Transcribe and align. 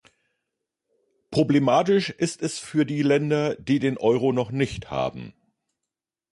Problematisch 1.29 2.09
ist 2.09 2.41
es 2.41 2.57
für 2.57 2.87
die 2.87 3.03
Länder, 3.03 3.53
die 3.57 3.77
den 3.77 3.97
Euro 3.99 4.33
noch 4.33 4.49
nicht 4.49 4.89
haben. 4.89 5.35